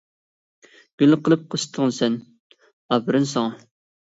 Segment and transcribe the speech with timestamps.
[1.01, 2.17] گۈل قىلىپ قىستىڭ سەن،
[2.97, 3.57] ئاپىرىن ساڭا!